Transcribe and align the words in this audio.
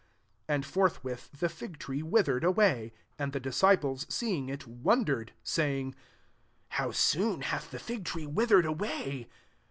And 0.47 0.65
forthwith, 0.65 1.29
the 1.31 1.47
fig 1.47 1.77
tree 1.77 2.01
withered 2.01 2.43
away. 2.43 2.91
20 3.17 3.17
And 3.19 3.33
the 3.33 3.39
disciples 3.39 4.07
seeing 4.09 4.49
iV, 4.49 4.65
wondered, 4.65 5.33
saykE^ 5.45 5.93
<*How 6.69 6.89
soon 6.89 7.41
hath 7.41 7.69
the 7.69 7.77
fig 7.77 8.03
tree 8.05 8.25
withered 8.25 8.65
away!" 8.65 9.29